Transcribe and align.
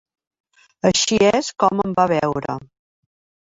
Així 0.91 1.21
és 1.41 1.51
com 1.67 1.85
em 1.87 1.95
va 2.03 2.09
veure. 2.17 2.61